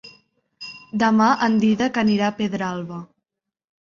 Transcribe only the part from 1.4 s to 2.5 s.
en Dídac anirà a